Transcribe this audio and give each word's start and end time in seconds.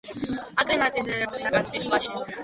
აკლიმატიზებულია 0.63 1.51
კასპიის 1.57 1.85
ზღვაში. 1.91 2.17